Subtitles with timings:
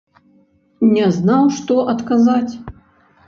[0.93, 2.53] Не знаў, што адказаць.